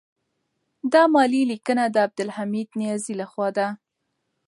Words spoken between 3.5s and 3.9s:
ده.